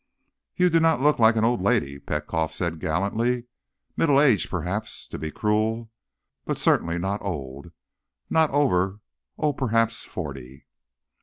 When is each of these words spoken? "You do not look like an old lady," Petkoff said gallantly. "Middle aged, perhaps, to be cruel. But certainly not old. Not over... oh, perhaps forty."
"You 0.55 0.71
do 0.71 0.79
not 0.79 0.99
look 0.99 1.19
like 1.19 1.35
an 1.35 1.43
old 1.45 1.61
lady," 1.61 1.99
Petkoff 1.99 2.51
said 2.51 2.79
gallantly. 2.79 3.45
"Middle 3.95 4.19
aged, 4.19 4.49
perhaps, 4.49 5.05
to 5.05 5.19
be 5.19 5.29
cruel. 5.29 5.91
But 6.43 6.57
certainly 6.57 6.97
not 6.97 7.21
old. 7.21 7.71
Not 8.27 8.49
over... 8.49 9.01
oh, 9.37 9.53
perhaps 9.53 10.03
forty." 10.03 10.65